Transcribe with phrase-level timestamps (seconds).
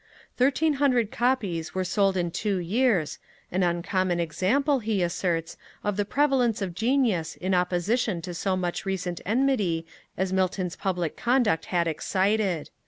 [0.35, 3.19] Thirteen hundred Copies were sold in two years,
[3.51, 8.83] an uncommon example, he asserts, of the prevalence of genius in opposition to so much
[8.83, 9.85] recent enmity
[10.17, 12.71] as Milton's public conduct had excited.